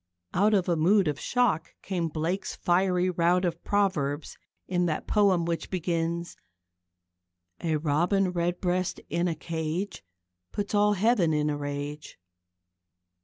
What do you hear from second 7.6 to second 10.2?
Robin Redbreast in a cage